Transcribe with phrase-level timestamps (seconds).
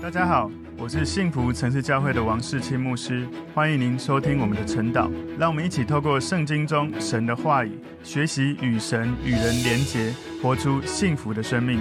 [0.00, 0.48] 大家好，
[0.78, 5.10] 我是幸福城市教会的王世清牧师，欢迎您收听我们的晨祷。
[5.36, 7.72] 让我们一起透过圣经中神的话语，
[8.04, 11.80] 学习与神与人连结，活出幸福的生命。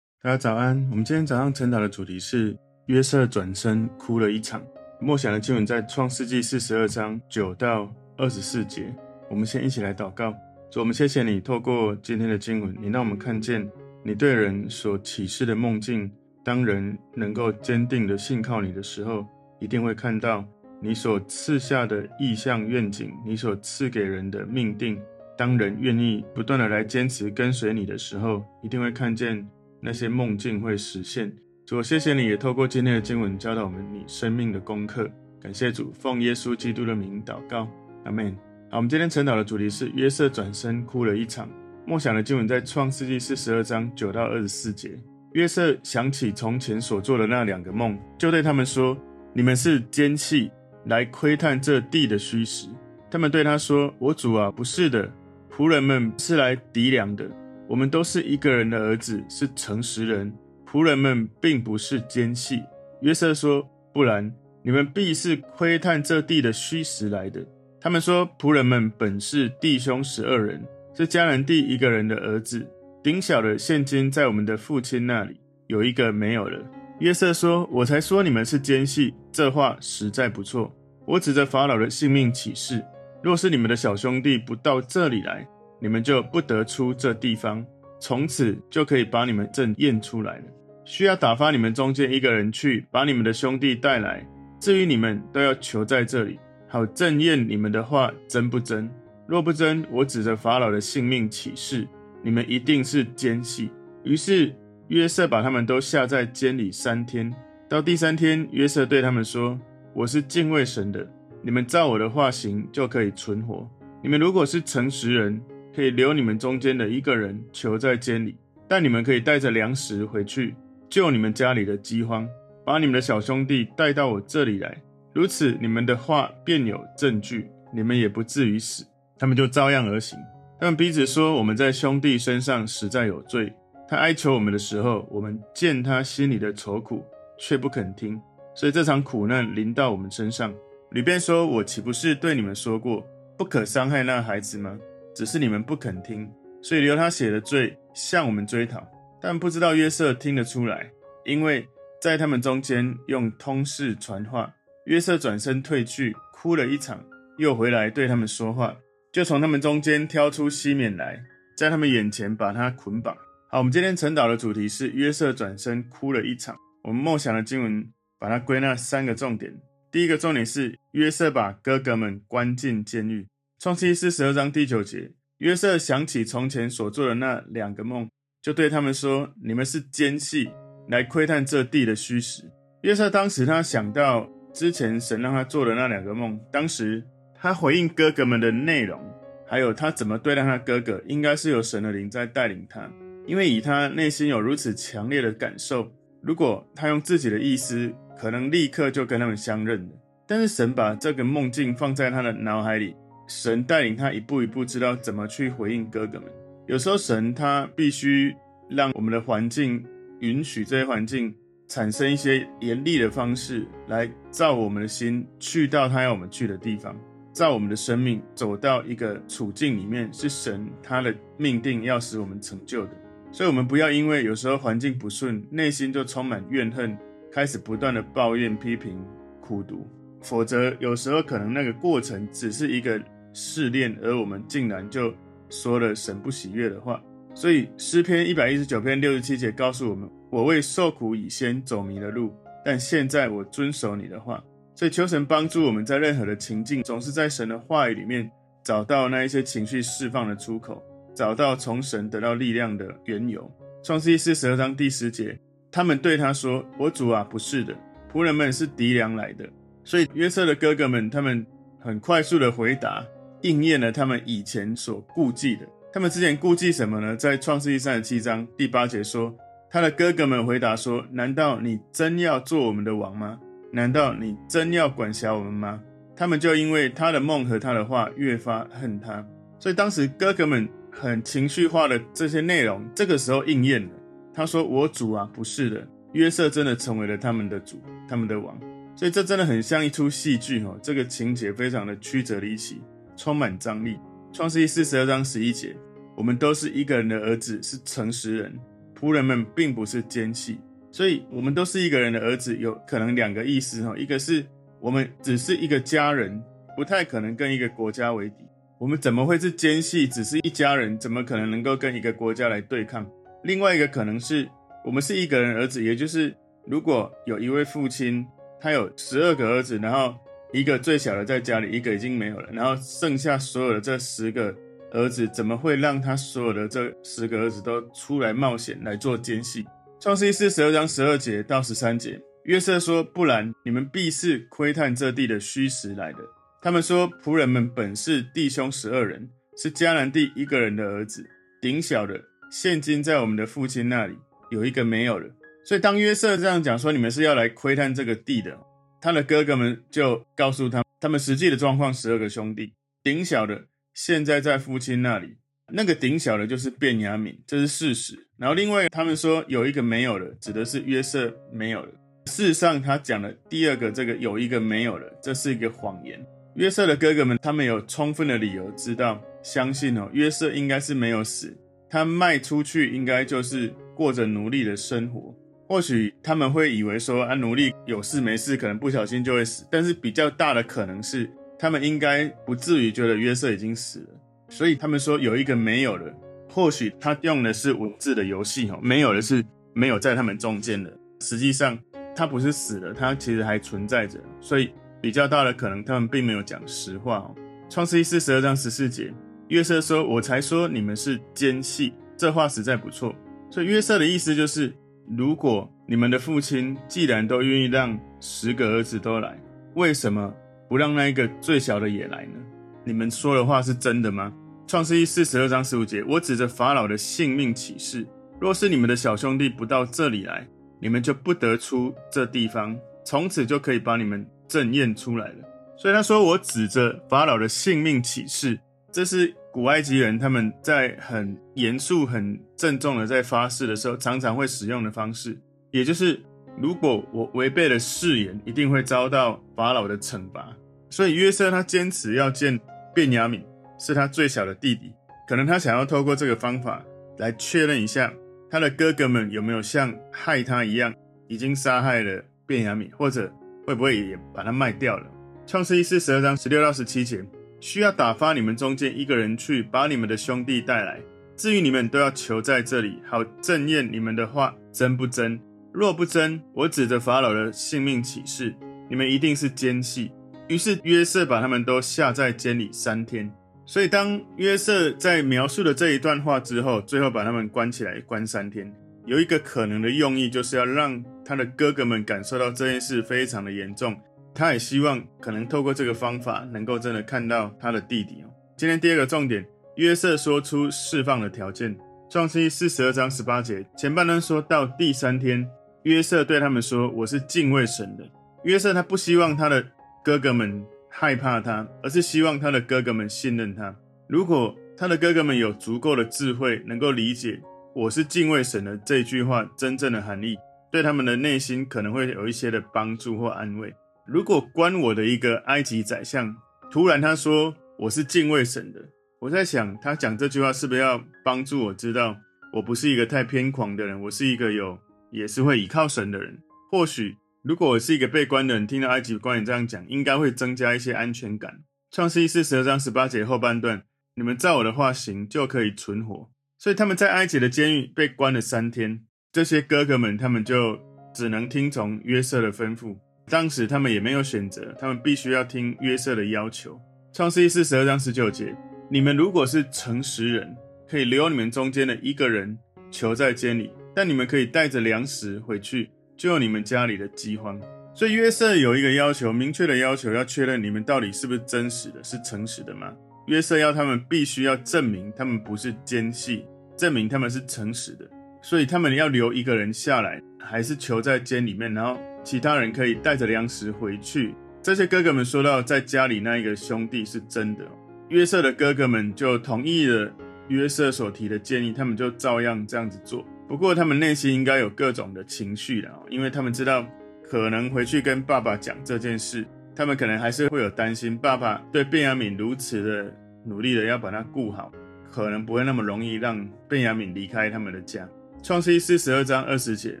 [0.20, 2.56] 大家早安，我们今天早上晨祷的主题是
[2.86, 4.60] 约瑟转身哭了一场。
[5.00, 8.92] 默想的经文在创世纪四十二章九到二十四节。
[9.30, 10.34] 我们先一起来祷告，
[10.72, 13.66] 主，我们谢谢你透过今天的经文，你让我们看见
[14.02, 16.10] 你对人所启示的梦境。
[16.44, 19.26] 当人能够坚定地信靠你的时候，
[19.58, 20.44] 一定会看到
[20.80, 25.00] 你所赐下的意象愿景，你所赐给人的命定。
[25.36, 29.44] 当人愿意不断地来坚持跟随你的时候，一定会看见
[29.80, 31.32] 那些梦境会实现。
[31.66, 35.10] 主，谢谢你，也透过今天的经文教导我们你生命的功课。
[35.40, 37.66] 感谢主，奉耶稣基督的名祷告，
[38.04, 38.36] 阿门。
[38.70, 41.48] 好，我们今天晨祷的主题是约瑟转身哭了一场。
[41.86, 44.90] 梦想的经文在创世纪四十二章九到二十四节。
[45.34, 48.96] 约瑟想起从前所做的那两个梦，就对他们说
[49.34, 50.48] ：“你们是奸细，
[50.84, 52.68] 来窥探这地的虚实。”
[53.10, 55.10] 他们对他说：“我主啊，不是的，
[55.50, 57.28] 仆人们是来糴粮的。
[57.68, 60.32] 我们都是一个人的儿子，是诚实人。
[60.70, 62.62] 仆人们并不是奸细。”
[63.02, 67.44] 约瑟说：“不然，你们必是窥探这地的虚实来的。”
[67.82, 70.64] 他们说：“仆人们本是弟兄十二人，
[70.96, 72.64] 是迦南地一个人的儿子。”
[73.04, 76.58] 顶小的现金在我们的父亲那里，有一个没有了。
[77.00, 80.74] 约瑟说：“我才说你们是奸细，这话实在不错。
[81.04, 82.82] 我指着法老的性命起誓，
[83.22, 85.46] 若是你们的小兄弟不到这里来，
[85.78, 87.62] 你们就不得出这地方，
[88.00, 90.44] 从此就可以把你们正验出来了。
[90.86, 94.26] 需要打发你们中间一个人去，把你们的兄弟带来。
[94.58, 98.90] 至于你们，都要求在这里，好证验你们的话真不真。
[99.26, 101.86] 若不真，我指着法老的性命起誓。”
[102.24, 103.70] 你们一定是奸细。
[104.02, 104.52] 于是
[104.88, 107.32] 约瑟把他们都下在监里三天。
[107.68, 109.58] 到第三天，约瑟对他们说
[109.94, 111.06] ：“我是敬畏神的，
[111.42, 113.68] 你们照我的话行，就可以存活。
[114.02, 115.40] 你们如果是诚实人，
[115.74, 120.54] 可以留你们中间的一个人囚在监里，但你们可以带着粮食回去，
[120.88, 122.28] 救你们家里的饥荒，
[122.64, 124.80] 把你们的小兄弟带到我这里来。
[125.12, 128.86] 如此，你们的话便有证据，你们也不至于死。”
[129.18, 130.18] 他们就照样而行。
[130.64, 133.52] 他们彼此说：“我们在兄弟身上实在有罪。
[133.86, 137.04] 他哀求我们的时候，我们见他心里的愁苦，
[137.38, 138.18] 却不肯听。
[138.54, 140.54] 所以这场苦难临到我们身上。”
[140.92, 144.74] 里边说：“我岂不是对你们说过，不可伤害那孩子吗？
[145.14, 146.26] 只是你们不肯听，
[146.62, 148.82] 所以留他写的罪向我们追讨。
[149.20, 150.90] 但不知道约瑟听得出来，
[151.26, 151.68] 因为
[152.00, 154.50] 在他们中间用通事传话。
[154.86, 157.04] 约瑟转身退去，哭了一场，
[157.36, 158.74] 又回来对他们说话。”
[159.14, 161.22] 就从他们中间挑出西缅来，
[161.56, 163.16] 在他们眼前把他捆绑。
[163.48, 166.56] 好，我们今天晨祷的主题是约瑟转身哭了一场。
[166.82, 167.88] 我们默想的经文
[168.18, 169.54] 把它归纳三个重点。
[169.92, 173.28] 第一个重点是约瑟把哥哥们关进监狱。
[173.60, 178.10] 创世四十二章第九节，约瑟想起从前所做的那两个梦，
[178.42, 180.50] 就对他们说：“你们是奸细，
[180.88, 182.50] 来窥探这地的虚实。”
[182.82, 187.06] 约瑟当时他想到之前神让他做的那两个梦，当时。
[187.44, 188.98] 他回应哥哥们的内容，
[189.46, 192.90] 还有他怎么对待他哥哥，应该是有神的灵在带领他。
[193.26, 199.92] 因为以他内心有如此强烈的感受，如果他用自己的意思，可能立刻就跟他们相认了。
[200.26, 202.96] 但是神把这个梦境放在他的脑海里，
[203.28, 206.32] 神带领他一步一步知道怎么去回应哥哥们。
[206.66, 208.34] 有时候神他必须
[208.70, 209.84] 让我们的环境
[210.20, 211.34] 允许这些环境
[211.68, 216.98] 产生一些严厉的方式，来照我们的心去到他要我们去的地方。
[217.34, 222.92] 在我们的生命走到一个处境里面，是神他的命定要使我们成就的，
[223.32, 226.96] 所以，我们不要因为有时候环境不顺，内心就充满怨恨，
[227.32, 229.04] 开始不断的抱怨、批评、
[229.40, 229.84] 苦毒，
[230.22, 233.02] 否则有时候可能那个过程只是一个
[233.32, 235.12] 试炼，而我们竟然就
[235.50, 237.02] 说了神不喜悦的话。
[237.34, 242.32] 所以诗篇一百一十九篇六十七节告诉我们：我为受苦以先走迷了路，
[242.64, 244.40] 但现在我遵守你的话。
[244.74, 248.30] 所以求神帮助我们在任何的情境，总是在神的话语里面
[248.62, 250.82] 找到那一些情绪释放的出口，
[251.14, 253.50] 找到从神得到力量的缘由。
[253.82, 255.38] 创世记四十二章第十节，
[255.70, 257.74] 他们对他说：“我主啊，不是的，
[258.12, 259.48] 仆人们是敌粮来的。”
[259.84, 261.46] 所以约瑟的哥哥们，他们
[261.78, 263.04] 很快速的回答，
[263.42, 265.68] 应验了他们以前所顾忌的。
[265.92, 267.14] 他们之前顾忌什么呢？
[267.14, 269.32] 在创世记三十七章第八节说，
[269.70, 273.38] 他的哥哥们回答说：“难道你真要做我们的王吗？”
[273.74, 275.82] 难道你真要管辖我们吗？
[276.14, 279.26] 他们就因为他的梦和他的话越发恨他。
[279.58, 283.90] 所以当时哥哥们很情绪化的这些内容，这个时候应验了。
[284.32, 288.56] 他说：“我主啊，不是的，约瑟真的成为了他们的主，他们的王。
[288.94, 292.80] 所以这真的很像一出戏剧哦，这个情节非常的曲折离奇，
[293.16, 293.98] 充满张力。
[294.32, 295.74] 创世记四十二章十一节，
[296.16, 298.56] 我们都是一个人的儿子，是诚实人，
[298.96, 300.60] 仆人们并不是奸细。
[300.94, 304.46] 所以，我们都是一个人的儿子，有可能两个意思哈，一个是
[304.78, 306.40] 我们只是一个家人，
[306.76, 308.44] 不太可能跟一个国家为敌。
[308.78, 310.06] 我们怎么会是奸细？
[310.06, 313.04] 只是一家人，怎么可能能够跟一个国家来对抗？
[313.42, 314.48] 另外一个可能是
[314.84, 316.32] 我们是一个人儿子，也就是
[316.64, 318.24] 如果有一位父亲，
[318.60, 320.14] 他有十二个儿子，然后
[320.52, 324.54] 一个最小的在家里，一个已经没有了，然后剩下所有的这十个
[324.92, 329.66] 儿子，怎么会让他所有的这十个儿子都出来冒险来做奸细？
[330.04, 336.18] 创世记四十二章十二节到十三节，约瑟说：“不然，你们必是窥探这地的虚实来的。”
[336.60, 341.26] 他们说：“仆人们本是弟兄十二人，是迦南地一个人的儿子，
[341.62, 344.14] 顶小的现今在我们的父亲那里，
[344.50, 345.26] 有一个没有了。”
[345.64, 348.58] 所以当约瑟这样讲说：“你们是要来窥探这个地的。”
[349.00, 355.38] 他的哥哥们就告诉他，他们实际的状况：十二个兄弟，顶小的现在在父亲那里。
[355.72, 358.26] 那个顶小的，就是便雅悯，这是事实。
[358.36, 361.88] 然后另外他们说有一个没有了，指的是约瑟没有了。
[362.26, 366.24] 事实上，他讲了第二个这个有一个没有了，这是一个谎言。
[366.56, 371.56] 约瑟的哥哥们，他们有充分的理由知道相信哦，约瑟应该是没有死，
[371.90, 375.34] 他卖出去应该就是过着奴隶的生活。
[375.66, 379.66] 或许他们会以为说啊，奴隶有事没事，可能不小心就会死。
[379.70, 381.28] 但是比较大的可能是，
[381.58, 384.08] 他们应该不至于觉得约瑟已经死了。
[384.54, 386.14] 所以他们说有一个没有了，
[386.48, 391.76] 或许他用的是文字的游戏哦，没有的是没有在他们中间的，实际上
[392.14, 394.70] 他不是死了，他其实还存在着，所以
[395.02, 397.34] 比较大的可能他们并没有讲实话哦。
[397.68, 399.12] 创世记四十二章十四节，
[399.48, 403.12] 约瑟说：“我才说你们是奸细。”这话实在不错。
[403.50, 404.72] 所以约瑟的意思就是，
[405.18, 409.36] 如果你们的父亲既然都愿意让十个儿子都来，
[409.74, 410.32] 为什么
[410.68, 412.38] 不让那一个最小的也来呢？
[412.84, 414.32] 你们说的话是真的吗？
[414.66, 418.06] 创世记四十二章十五节，我指着法老的性命起誓，
[418.40, 420.46] 若是你们的小兄弟不到这里来，
[420.80, 425.34] 你们就不得出这地方，从此就可以把你们证验出来了。
[425.76, 428.58] 所以他说，我指着法老的性命起誓，
[428.90, 435.38] 这是古埃及人他们在很严肃、很郑重的在发誓的时候，常常会使用的方式，
[435.72, 436.18] 也就是
[436.58, 440.56] 如果我违背了誓言，一定会遭到法老的惩罚。
[440.88, 442.58] 所以约瑟他坚持要见。
[442.94, 443.42] 便雅悯
[443.78, 444.92] 是他最小的弟弟，
[445.26, 446.84] 可能他想要透过这个方法
[447.18, 448.12] 来确认一下
[448.50, 450.94] 他的哥哥们有没有像害他一样，
[451.28, 453.32] 已经杀害了便雅悯，或者
[453.66, 455.06] 会不会也把他卖掉了。
[455.46, 457.24] 创世记四十二章十六到十七节，
[457.60, 461.00] 需要打发你们中间一个人去把你们的兄弟带来，
[461.36, 465.40] 至于你们都要求在这里，好证验你们的话真不真。
[465.72, 468.54] 若不真，我指着法老的性命起誓，
[468.88, 470.12] 你们一定是奸细。
[470.46, 473.32] 于是约瑟把他们都下在监里三天。
[473.66, 478.70] 所以当约瑟在描述了这一段话之后，最后把他们关起来关三天，
[479.06, 483.96] 有一个可能的用意，就是要让他的哥哥们感受到这件事非常的严重。
[484.34, 488.30] 他也希望可能透过这个方法，能够真的看到他的弟弟哦。
[488.56, 489.46] 今天第二个重点，
[489.76, 491.76] 约瑟说出释放的条件。
[492.10, 495.48] 创世记四十二章十八节前半段说到第三天，
[495.84, 498.04] 约瑟对他们说：“我是敬畏神的。”
[498.44, 499.64] 约瑟他不希望他的。
[500.04, 500.62] 哥哥们
[500.96, 503.74] 害怕他，而是希望他的哥哥们信任他。
[504.08, 507.40] 如果他的哥哥们有足够的智慧，能够理解
[507.74, 510.36] “我是敬畏神的”这句话真正的含义，
[510.70, 513.74] 对他们的内心可能会有一些的帮助或安慰。
[514.06, 516.32] 如果关我的一个埃及宰相，
[516.70, 518.80] 突然他说“我是敬畏神的”，
[519.18, 522.16] 我在想，他讲这句话是不是要帮助我知道
[522.52, 524.78] 我不是一个太偏狂的人，我是一个有
[525.10, 526.38] 也是会倚靠神的人？
[526.70, 527.16] 或许。
[527.44, 531.62] 如果我是一个被关的人，听到埃及官员这样讲，应该会增加一些安全感。
[531.90, 533.84] 创世记四十二章十八节后半段，
[534.14, 536.30] 你们照我的话行，就可以存活。
[536.56, 540.80] 所以他们在埃及的监狱被关了三天，这些哥哥们他们就
[541.14, 542.96] 只能听从约瑟的吩咐。
[543.28, 546.80] 当时他们也没有选择，他们必须要听约瑟的要求。
[547.12, 548.56] 创世记四十二章十九节，
[548.90, 550.56] 你们如果是诚实人，
[550.88, 552.58] 可以留你们中间的一个人
[552.90, 555.90] 囚在监里，但你们可以带着粮食回去。
[556.16, 557.60] 就你们家里的饥荒，
[557.94, 562.92] 所以约瑟有一个要求，明确的要求，要确认你们到底是不是真实的，是诚实的吗？
[563.26, 568.04] 约瑟要他们必须要证明他们不是奸细，证明他们是诚实的，
[568.42, 574.34] 所以他们要留一个人下来，还是囚在监里面，然后其他人可以带着粮食回去。
[574.62, 577.64] 这些哥哥们说到在家里那一个兄弟是真的，
[578.08, 580.12] 约瑟的哥哥们就同意了
[580.48, 583.26] 约瑟所提的建议，他们就照样这样子做。
[583.54, 586.84] 不过他们内心应该有各种的情绪了，因为他们知道
[587.22, 589.46] 可能回去跟爸爸讲这件事，
[589.76, 591.16] 他们可能还是会有担心。
[591.16, 594.72] 爸爸对便雅悯如此的努力的要把他顾好，
[595.08, 598.08] 可能不会那么容易让便雅悯离开他们的家。
[598.42, 600.00] 创世四十二章二十节，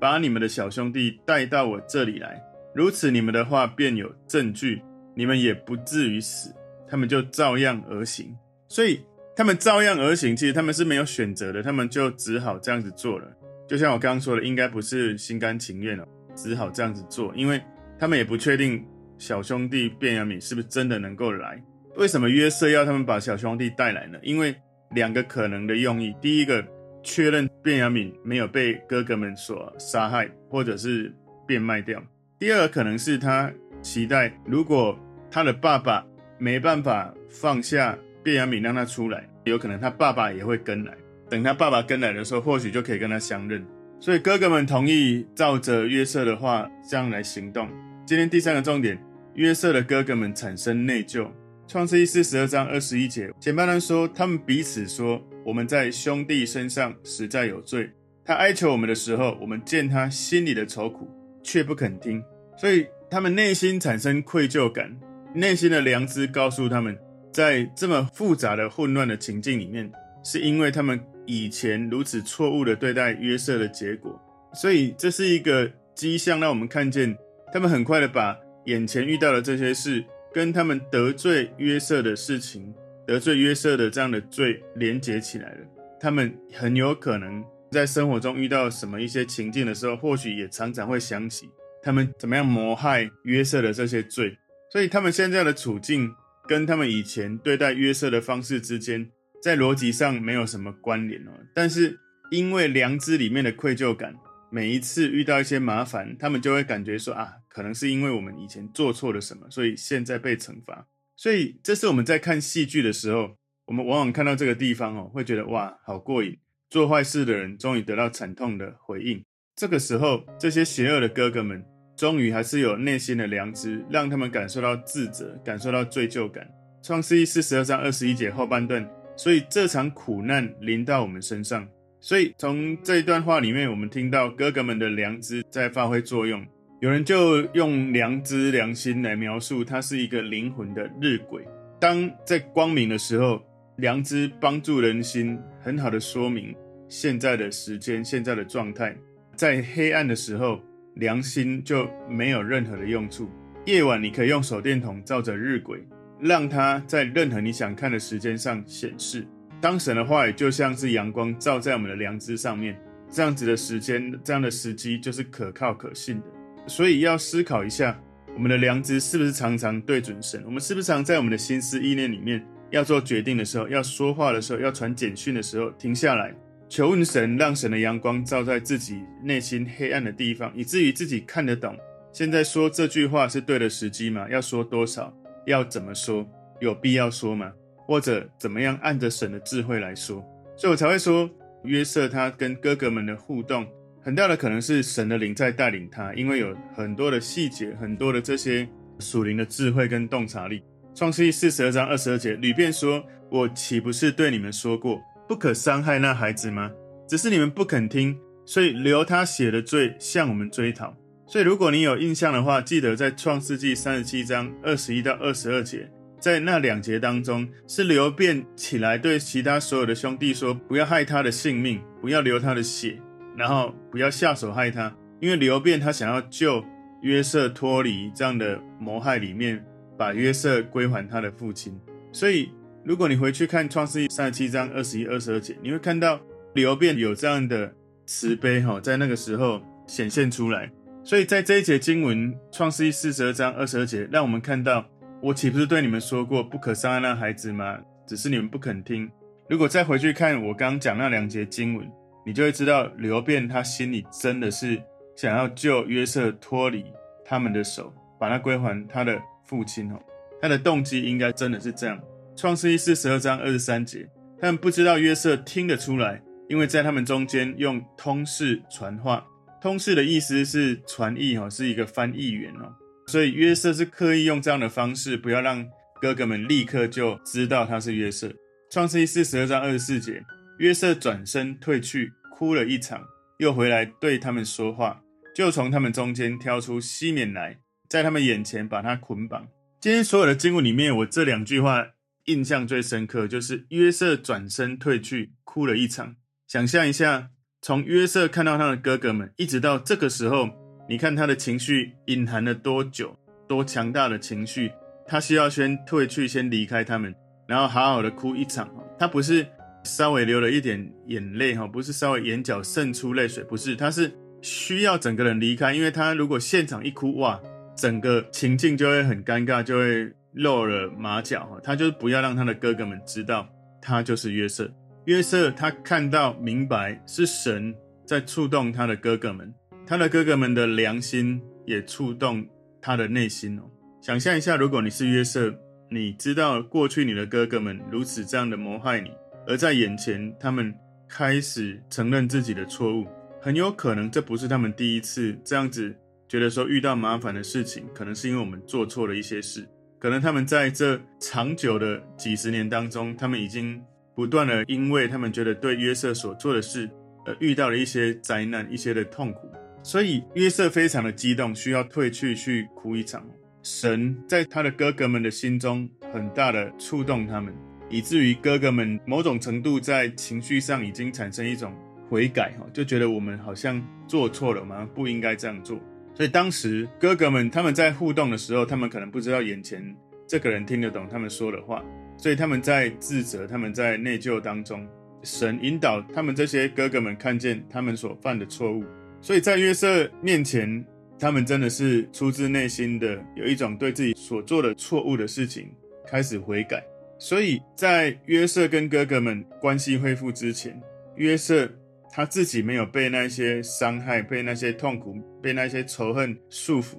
[0.00, 2.42] 把你们的小兄弟带到我这里来，
[2.74, 4.80] 如此你们的话便有证据，
[5.14, 6.50] 你们也不至于死。
[6.88, 8.34] 他们就照样而行，
[8.66, 9.04] 所以
[9.36, 13.28] 他们照样而行，其实他们是没有选择的，他们就只好这样子做了。
[13.68, 17.60] 就像我刚刚说的，应该不是心甘情愿哦，只好这样子做，因为
[17.98, 18.82] 他们也不确定
[19.18, 21.62] 小兄弟便雅悯是不是真的能够来。
[21.96, 24.18] 为什么约瑟要他们把小兄弟带来呢？
[24.22, 24.54] 因为
[24.92, 26.66] 两个可能的用意：第一个，
[27.02, 31.14] 确认便雅悯没有被哥哥们所杀害，或者是
[31.46, 32.00] 变卖掉；
[32.38, 33.52] 第二个可能是他
[33.82, 34.98] 期待，如果
[35.30, 36.06] 他的爸爸。
[36.38, 40.92] 没办法放下便雅悯让他出来，有可能他爸爸也会跟来。
[41.30, 43.64] 等他爸爸跟来的时候，或许就可以跟他相认。
[44.00, 47.68] 所以哥哥们同意照着约瑟的话这样来行动。
[48.04, 49.00] 今天第三个重点，
[49.34, 51.30] 约瑟的哥哥们产生内疚。
[51.68, 57.88] 创世记四十二章二十一节，简单来说，他们彼此说：“我们在兄弟身上实在有罪。
[58.24, 61.08] 他哀求我们的时候，我们见他心里的愁苦，
[61.44, 62.20] 却不肯听。
[62.56, 64.96] 所以他们内心产生愧疚感。”
[65.34, 66.96] 内心的良知告诉他们，
[67.36, 69.92] 在这么复杂的混乱的情境里面，
[70.24, 74.18] 是因为他们以前如此错误的对待约瑟的结果。
[74.54, 77.14] 所以这是一个迹象，让我们看见
[77.52, 80.02] 他们很快的把眼前遇到的这些事，
[80.32, 82.74] 跟他们得罪约瑟的事情、
[83.06, 85.58] 得罪约瑟的这样的罪连结起来了。
[86.00, 91.46] 他们很有可能在生活中遇到什么一些情境的时候，或许也常常会想起
[91.82, 94.34] 他们怎么样谋害约瑟的这些罪。
[94.72, 96.10] 所以他们现在的处境
[96.46, 99.10] 跟他们以前对待约瑟的方式之间，
[99.42, 101.32] 在逻辑上没有什么关联哦。
[101.54, 101.98] 但是
[102.30, 104.14] 因为良知里面的愧疚感，
[104.50, 110.86] 每一次遇到一些麻烦，他们就会感觉说啊，可能是因为我们以前做错了什么，所以现在被惩罚。
[111.16, 113.36] 所以这是我们在看戏剧的时候，
[113.66, 116.38] 我们往往看到这个地方哦，会觉得哇，好过瘾！
[116.68, 119.24] 做坏事的人终于得到惨痛的回应。
[119.54, 121.64] 这个时候，这些邪恶的哥哥们。
[121.96, 126.46] 终于还是有内心的良知，让他们感受到自责，感受到罪疚感。
[126.82, 128.86] 创世记四十二章二十一节后半段，
[129.16, 131.66] 所以这场苦难临到我们身上。
[131.98, 136.46] 所以从这一段话里面，我们听到哥哥们的良知在发挥作用。
[136.80, 141.42] 有人就用良知、良心来描述，它是一个灵魂的日晷。
[141.80, 143.42] 当在光明的时候，
[143.78, 146.54] 良知帮助人心，很好的说明
[146.86, 148.94] 现在的时间、现在的状态。
[149.34, 150.60] 在黑暗的时候，
[150.96, 153.30] 良心就没有任何的用处。
[153.64, 155.80] 夜晚，你可以用手电筒照着日晷，
[156.20, 159.26] 让它在任何你想看的时间上显示。
[159.60, 162.78] 当神的话语就像是阳光照在我们的良知上面，
[163.10, 166.24] 这样子的时间，这样的时机就是可靠可信的。
[166.66, 167.98] 所以要思考一下，
[168.34, 170.42] 我们的良知是不是常常对准神？
[170.46, 176.34] 我们是不是常在我们的心思意念里面，要做决定的时候，要说话的时候，要传简讯的时候，停下来？
[176.68, 181.76] 求问神，让神的阳光照在自己内心黑暗的地方，以至于自己看得懂。
[182.12, 184.26] 现在说这句话是对的时机吗？
[184.28, 185.14] 要说多少？
[185.46, 186.26] 要怎么说？
[186.60, 187.52] 有必要说吗？
[187.86, 190.24] 或者怎么样按着神的智慧来说？
[190.56, 191.30] 所以我才会说，
[191.64, 193.64] 约瑟他跟哥哥们的互动，
[194.02, 198.66] 很大的可能是神的灵在带领他，因为有很多的细节，很多的这些
[198.98, 200.62] 属灵的智慧跟洞察力。
[200.94, 206.70] 创世记四十二章二十二节，吕便说：“我岂不是对你们说过？”不可伤害那孩子吗？
[207.08, 210.96] 只是你们不肯听，所以流他血的罪向我们追讨。
[211.26, 215.90] 所以如果你有印象的话，记得在创世纪三十七章二十一到二十二节，
[216.20, 223.00] 在那两节当中，是流便起来对其他所有的兄弟说：不要害他的性命，不要流他的血，
[223.36, 226.64] 然后不要下手害他，因为流便他想要救
[227.02, 229.64] 约瑟脱离这样的谋害里面，
[229.98, 231.76] 把约瑟归还他的父亲，
[232.12, 232.50] 所以。
[232.86, 236.20] 如果你回去看创世记三十七章二十一、二十二节，你会看到
[236.54, 237.74] 流便有这样的
[238.06, 240.70] 慈悲哈，在那个时候显现出来。
[241.02, 244.86] 所以在这一节经文，创世记四十二章二十二节，让我们看到，
[245.20, 247.76] 我岂不是对你们说过，不可伤害那孩子吗？
[248.06, 249.10] 只是你们不肯听。
[249.48, 251.84] 如果再回去看我刚讲那两节经文，
[252.24, 254.80] 你就会知道，流便他心里真的是
[255.16, 256.84] 想要救约瑟脱离
[257.24, 259.98] 他们的手，把他归还他的父亲哦。
[260.40, 262.00] 他的动机应该真的是这样。
[262.36, 264.06] 创世记四十二章二十三节，
[264.38, 269.26] 他们不知道约瑟听得出来，因为在他们中间用通事传话。
[269.62, 272.74] 通事的意思是传译哈，是一个翻译员哦。
[273.06, 275.66] 所以约瑟是刻意用这样的方式，不要让
[275.98, 278.30] 哥哥们立刻就知道他是约瑟。
[278.70, 280.22] 创世记四十二章二十四节，
[280.58, 283.02] 约瑟转身退去，哭了一场，
[283.38, 285.00] 又回来对他们说话，
[285.34, 287.56] 就从他们中间挑出西缅来，
[287.88, 289.48] 在他们眼前把他捆绑。
[289.80, 291.86] 今天所有的经文里面，我这两句话
[292.26, 296.16] 印象最深刻，就是约瑟转身退去，哭了一场。
[296.46, 297.30] 想象一下，
[297.60, 300.50] 从约瑟看到他的哥哥们，一直到这个时候，
[300.88, 303.18] 你看他的情绪隐含了多久，
[303.48, 304.70] 多强大的情绪，
[305.06, 307.14] 他需要先退去，先离开他们，
[307.48, 308.68] 然后好好的哭一场。
[308.98, 309.46] 他不是。
[309.84, 317.40] 稍微流了一点眼泪哈，不是稍微眼角渗出泪水，不是，他是需要整个人离开，因为他如果现场一哭，哇，
[317.76, 321.60] 整个情境就会很尴尬，就会露了马脚哈。
[321.62, 323.48] 他就是不要让他的哥哥们知道
[323.82, 324.72] 他就是约瑟。
[325.04, 327.74] 约瑟他看到明白是神
[328.04, 329.52] 在触动他的哥哥们，
[329.86, 332.46] 他的哥哥们的良心也触动
[332.80, 333.62] 他的内心哦。
[334.00, 335.52] 想象一下，如果你是约瑟，
[335.90, 339.10] 你知道过去你的哥哥们如此这样的谋害你。
[339.46, 340.74] 而在眼前，他们
[341.08, 343.06] 开始承认自己的错误，
[343.40, 345.94] 很有可能这不是他们第一次这样子
[346.28, 349.64] 觉得说遇到麻烦的事情，可能是因为我们做错了一些事，
[349.98, 353.82] 可能他们在这长久的几十年当中，他们已经
[354.14, 356.88] 不断的因为他们觉得对约瑟所做的事，
[357.24, 359.50] 而遇到了一些灾难、一些的痛苦，
[359.82, 363.26] 所以约瑟非常的激动，需要退去去哭一场。
[363.62, 367.52] 神在他的哥哥们的心中很大的触动他们。
[367.88, 371.72] 以至于哥哥们某种程度在情绪上已经产生一种
[372.10, 375.80] 悔改，哈，就觉得我们好像做错了嘛，不应该这样做。
[376.16, 379.94] 所以当时哥哥们他们在互动的时候，他们可能不知道眼前
[380.26, 381.84] 这个人听得懂他们说的话，
[382.16, 384.88] 所以他们在自责，他们在内疚当中，
[385.22, 388.82] 神引导他们这些哥哥们看见他们所犯的错误，
[389.20, 390.82] 所以在约瑟面前，
[391.18, 395.70] 他们真的是出自内心的有一种对自己所做的错误的事情
[396.06, 396.82] 开始悔改。
[397.18, 400.80] 所以在约瑟跟哥哥们关系恢复之前，
[401.16, 401.70] 约瑟
[402.16, 406.96] 他自己没有被那些伤害、被那些痛苦、被那些仇恨束缚。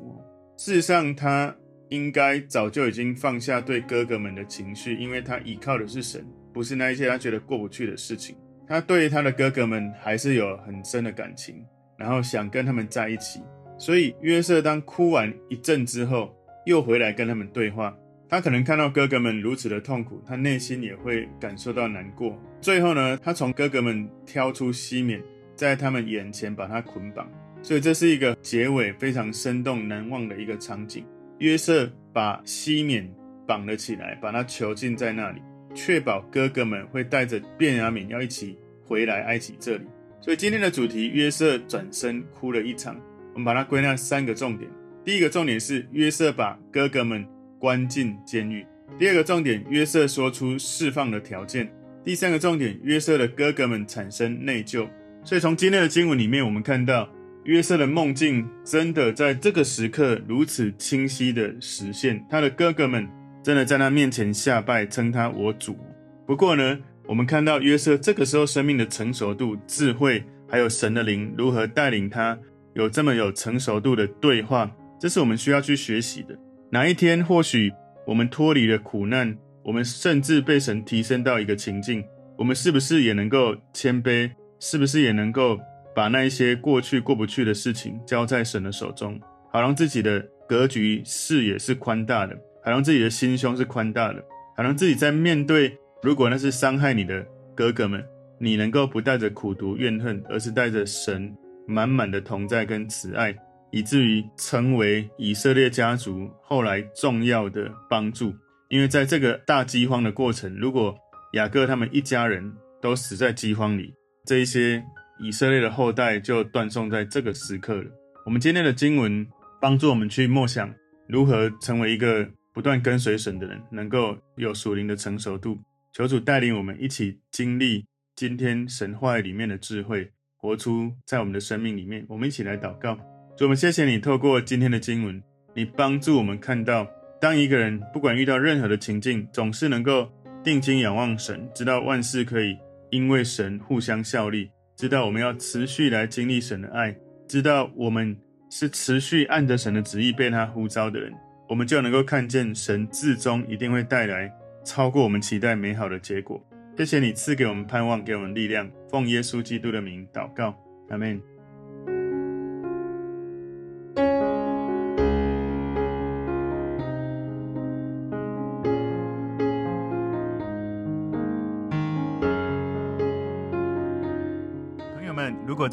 [0.58, 1.56] 事实上，他
[1.90, 8.38] 应该早就已经放下对哥哥们的情绪，因为他依靠的是神，不是那一些他觉得过不去的事情。
[8.68, 11.66] 他对他的哥哥们还是有很深的感情，
[11.98, 13.42] 然后想跟他们在一起。
[13.80, 16.32] 所以约瑟当哭完一阵之后，
[16.68, 17.92] 又回来跟他们对话。
[18.30, 22.38] 他可能看到哥哥们如此的痛苦，他内心也会感受到难过。
[22.60, 25.22] 最后呢，他从哥哥们挑出西缅，
[25.56, 27.26] 在他们眼前把他捆绑。
[27.62, 31.06] 所以这是一个结尾非常生动难忘的一个场景。
[31.40, 33.10] 约瑟把西缅
[33.48, 35.42] 绑了起来，把他囚禁在那里，
[35.74, 39.86] 确保哥哥们会带着便雅悯要一起回来埃及这里。
[40.20, 43.00] 所以今天的主题，约瑟转身哭了一场。
[43.34, 44.70] 我们把它归纳三个重点。
[45.06, 47.26] 第一个重点是约瑟把哥哥们。
[47.60, 48.66] 关进监狱。
[48.98, 51.70] 第二个重点，约瑟说出释放的条件。
[52.04, 54.88] 第三个重点，约瑟的哥哥们产生内疚。
[55.24, 57.10] 所以从今天的经文里面，我们看到
[57.44, 62.26] 约瑟的梦境真的在这个时刻如此清晰的实现。
[62.30, 63.08] 他的哥哥们
[63.44, 65.78] 真的在他面前下拜，称他我主。
[66.26, 72.38] 不过呢，我们看到约瑟这个时候生命的成熟度、智慧，还有神的灵如何带领他
[72.74, 76.38] 有这么有成熟度的对话，这是我们需要去学习的。
[76.70, 77.72] 哪一天，或许
[78.06, 82.04] 我们脱离了苦难，我们甚至被神提升到一个情境，
[82.38, 84.30] 我们是不是也能够谦卑？
[84.60, 85.60] 是不是也能够
[85.96, 89.20] 把那一些过去过不去的事情交在神的手中，
[89.52, 94.22] 好让自己的格局视野是宽大的，好让自己的心胸是宽大的，
[94.56, 97.26] 好让自己在面对如果那是伤害你的
[97.56, 98.04] 哥哥们，
[98.40, 101.32] 你能够不带着苦毒怨恨，而是带着神
[101.66, 103.34] 满满的同在跟慈爱。
[103.78, 108.34] 以至于成为以色列家族后来重要的帮助，
[108.70, 110.98] 因为在这个大饥荒的过程，如果
[111.34, 113.94] 雅各他们一家人都死在饥荒里，
[114.26, 114.84] 这一些
[115.20, 117.86] 以色列的后代就断送在这个时刻了。
[118.26, 119.28] 我们今天的经文
[119.62, 120.74] 帮助我们去默想
[121.08, 125.56] 如何成为一个不断跟随神的人，能够有属灵的成熟度。
[125.94, 127.86] 求主带领我们一起经历
[128.16, 132.04] 今天神话语里面的智慧，活出在我们的生命里面。
[132.10, 132.98] 我们一起来祷告。
[133.38, 135.22] 主，我们谢谢你透过今天的经文，
[135.54, 136.90] 你帮助我们看到，
[137.22, 140.10] 当一个人不管遇到任何的情境，总是能够
[140.44, 142.58] 定睛仰望神，知道万事可以
[142.90, 146.98] 因为神互相效力，知道我们要持续来经历神的爱，
[147.28, 148.18] 知道我们
[148.50, 151.14] 是持续按着神的旨意被他呼召的人，
[151.48, 154.34] 我们就能够看见神至终一定会带来
[154.66, 156.44] 超过我们期待美好的结果。
[156.76, 160.58] 谢谢你赐给我们盼望，给我们力量，奉耶稣基督的名祷告，
[160.90, 161.37] 阿门。